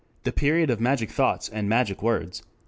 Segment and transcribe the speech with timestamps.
[0.23, 2.41] "The period of magic thoughts and magic words."